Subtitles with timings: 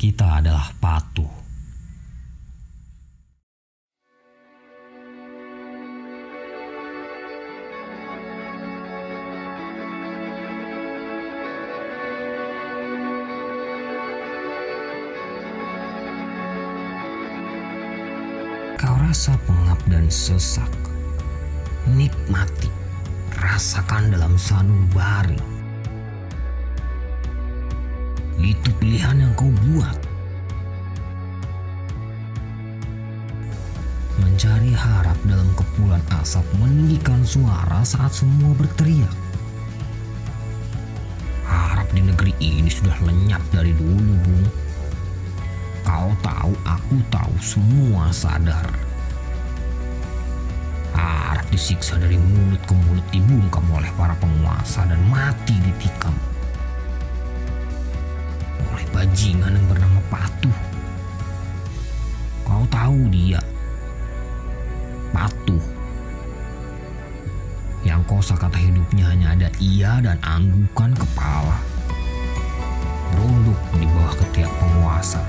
[0.00, 1.28] Kita adalah patuh.
[18.80, 20.64] Kau rasa pengap dan sesak.
[21.92, 22.72] Nikmati,
[23.36, 25.59] rasakan dalam sanubari.
[28.40, 29.96] Itu pilihan yang kau buat.
[34.16, 39.12] Mencari harap dalam kepulan asap meninggikan suara saat semua berteriak.
[41.44, 44.48] Harap di negeri ini sudah lenyap dari dulu, Bung.
[45.84, 48.72] Kau tahu, aku tahu, semua sadar.
[50.96, 56.16] Harap disiksa dari mulut ke mulut dibungkam oleh para penguasa dan mati ditikam.
[58.80, 60.56] Oleh bajingan yang bernama Patuh.
[62.48, 63.36] Kau tahu dia.
[65.12, 65.60] Patuh.
[67.84, 71.60] Yang kosa kata hidupnya hanya ada ia dan anggukan kepala.
[73.12, 75.20] Berunduk di bawah ketiak penguasa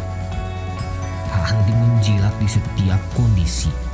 [1.51, 3.90] henti menjilat di setiap kondisi.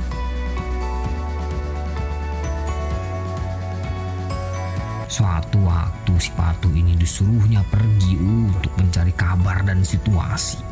[5.18, 10.62] Suatu waktu si patu ini disuruhnya pergi untuk mencari kabar dan situasi.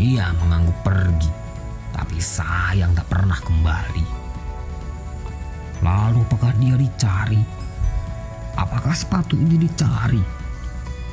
[0.00, 1.28] Ia mengangguk pergi,
[1.92, 4.06] tapi sayang tak pernah kembali.
[5.84, 7.44] Lalu apakah dia dicari?
[8.56, 10.24] Apakah sepatu ini dicari?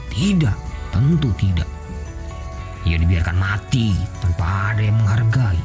[0.07, 0.57] Tidak,
[0.95, 1.67] tentu tidak.
[2.87, 3.91] Ia dibiarkan mati
[4.23, 5.59] tanpa ada yang menghargai.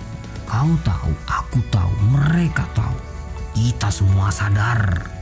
[0.51, 2.99] Kau tahu, aku tahu, mereka tahu.
[3.55, 5.22] Kita semua sadar.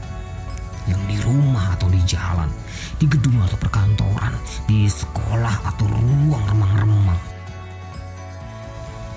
[0.89, 2.49] Yang di rumah atau di jalan,
[2.97, 4.33] di gedung atau perkantoran,
[4.65, 7.21] di sekolah atau ruang remang-remang.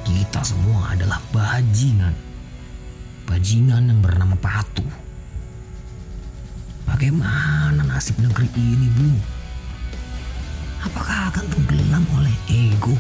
[0.05, 2.13] Kita semua adalah bajingan.
[3.25, 4.93] Bajingan yang bernama Patuh.
[6.85, 9.19] Bagaimana nasib negeri ini, Bung?
[10.85, 12.93] Apakah akan tenggelam oleh ego?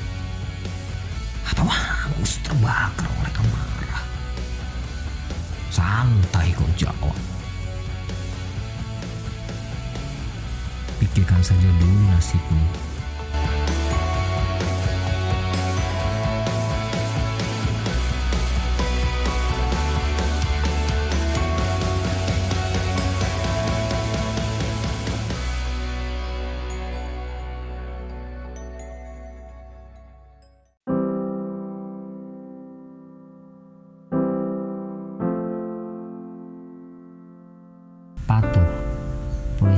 [1.44, 4.04] Atau hangus terbakar oleh amarah?
[5.68, 7.33] Santai kau jawab.
[11.04, 12.93] Pikirkan saja dulu nasibmu.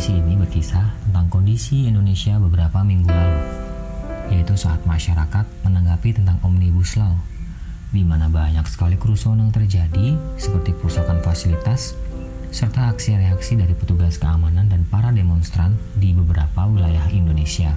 [0.06, 3.42] Ini berkisah tentang kondisi Indonesia beberapa minggu lalu,
[4.30, 7.18] yaitu saat masyarakat menanggapi tentang Omnibus Law,
[7.90, 11.98] di mana banyak sekali kerusuhan yang terjadi seperti perusakan fasilitas,
[12.54, 17.74] serta aksi reaksi dari petugas keamanan dan para demonstran di beberapa wilayah Indonesia.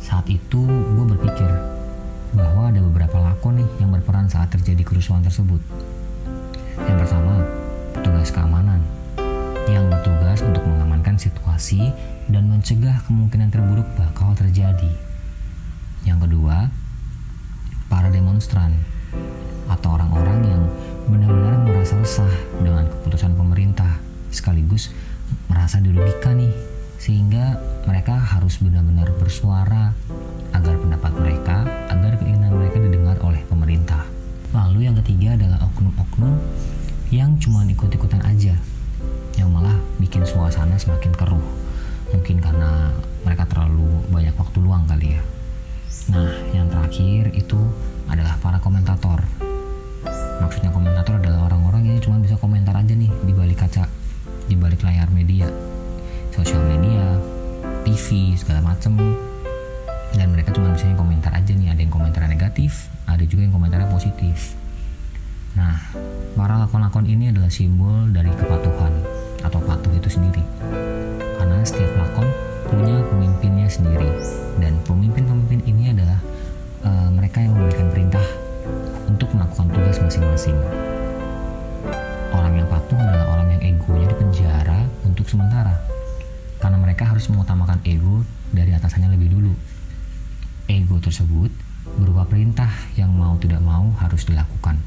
[0.00, 1.50] Saat itu gue berpikir
[2.32, 5.60] bahwa ada beberapa lakon nih yang berperan saat terjadi kerusuhan tersebut.
[6.88, 7.44] Yang pertama,
[8.00, 8.80] petugas keamanan
[9.70, 11.94] yang bertugas untuk mengamankan situasi
[12.26, 14.90] dan mencegah kemungkinan terburuk bakal terjadi.
[16.02, 16.70] Yang kedua,
[17.86, 18.74] para demonstran
[19.70, 20.62] atau orang-orang yang
[21.06, 24.00] benar-benar merasa resah dengan keputusan pemerintah
[24.32, 24.90] sekaligus
[25.46, 26.54] merasa dirugikan nih
[26.96, 29.90] sehingga mereka harus benar-benar bersuara
[30.54, 34.06] agar pendapat mereka, agar keinginan mereka didengar oleh pemerintah.
[34.54, 36.38] Lalu yang ketiga adalah oknum-oknum
[37.10, 38.54] yang cuma ikut-ikutan aja
[40.52, 41.40] suasana semakin keruh.
[42.12, 42.92] Mungkin karena
[43.24, 45.22] mereka terlalu banyak waktu luang kali ya.
[46.12, 47.56] Nah, yang terakhir itu
[48.04, 49.24] adalah para komentator.
[50.44, 53.88] Maksudnya komentator adalah orang-orang yang cuma bisa komentar aja nih di balik kaca,
[54.44, 55.48] di balik layar media,
[56.36, 57.16] sosial media,
[57.88, 58.92] TV segala macem.
[60.12, 63.88] Dan mereka cuma bisa komentar aja nih, ada yang komentar negatif, ada juga yang komentarnya
[63.88, 64.52] positif.
[65.56, 65.80] Nah,
[66.36, 69.11] para lakon-lakon ini adalah simbol dari kepatuhan
[69.42, 70.42] atau patuh itu sendiri.
[71.38, 72.26] Karena setiap lakon
[72.66, 74.08] punya pemimpinnya sendiri
[74.62, 76.18] dan pemimpin-pemimpin ini adalah
[76.86, 78.26] uh, mereka yang memberikan perintah
[79.10, 80.56] untuk melakukan tugas masing-masing.
[82.32, 85.76] Orang yang patuh adalah orang yang egonya dipenjara untuk sementara.
[86.62, 88.24] Karena mereka harus mengutamakan ego
[88.54, 89.52] dari atasannya lebih dulu.
[90.70, 91.50] Ego tersebut
[91.98, 94.78] berupa perintah yang mau tidak mau harus dilakukan.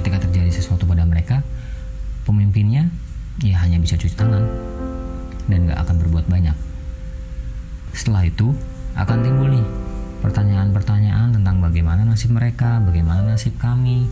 [0.00, 1.44] Ketika terjadi sesuatu pada mereka,
[2.28, 2.92] pemimpinnya
[3.40, 4.44] ya hanya bisa cuci tangan
[5.48, 6.52] dan gak akan berbuat banyak.
[7.96, 8.52] Setelah itu,
[9.00, 9.66] akan timbul nih
[10.20, 14.04] pertanyaan-pertanyaan tentang bagaimana nasib mereka, bagaimana nasib kami,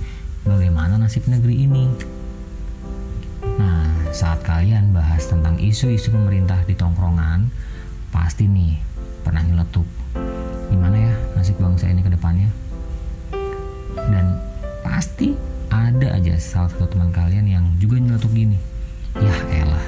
[0.48, 1.84] bagaimana nasib negeri ini.
[3.60, 3.84] Nah,
[4.16, 7.52] saat kalian bahas tentang isu-isu pemerintah di tongkrongan,
[8.14, 8.80] pasti nih
[9.20, 9.84] pernah nyeletuk.
[10.72, 12.48] Gimana ya nasib bangsa ini ke depannya?
[14.08, 14.40] Dan
[14.86, 15.34] pasti
[15.76, 18.56] ada aja salah satu teman kalian yang juga nyeletuk gini.
[19.16, 19.84] Ya elah,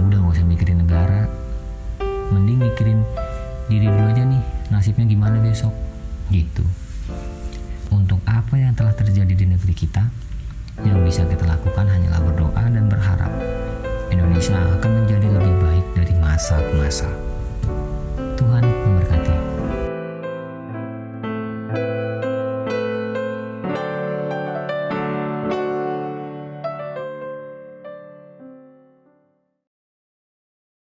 [0.00, 1.28] udah gak usah mikirin negara,
[2.32, 3.00] mending mikirin
[3.68, 5.72] diri dulu aja nih nasibnya gimana besok
[6.28, 6.64] gitu
[7.88, 10.04] untuk apa yang telah terjadi di negeri kita
[10.84, 13.32] yang bisa kita lakukan hanyalah berdoa dan berharap
[14.10, 17.08] Indonesia akan menjadi lebih baik dari masa ke masa.